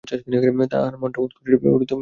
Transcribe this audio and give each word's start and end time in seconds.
তাঁহার 0.71 0.95
মনটা 1.01 1.19
উৎকণ্ঠিত 1.21 1.55
হইয়া 1.61 1.75
উঠিল। 1.75 1.87